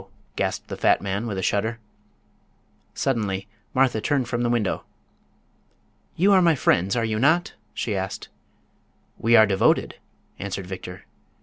gasped 0.35 0.67
the 0.67 0.75
fat 0.75 0.99
man, 0.99 1.27
with 1.27 1.37
a 1.37 1.43
shudder. 1.43 1.77
Suddenly 2.95 3.45
Martha 3.71 4.01
turned 4.01 4.27
from 4.27 4.41
the 4.41 4.49
window. 4.49 4.83
"You 6.15 6.33
are 6.33 6.41
my 6.41 6.55
friends, 6.55 6.95
are 6.95 7.05
you 7.05 7.19
not?" 7.19 7.53
she 7.75 7.95
asked. 7.95 8.27
"We 9.19 9.35
are 9.35 9.45
devoted!" 9.45 9.97
answered 10.39 10.65
Victor. 10.65 11.05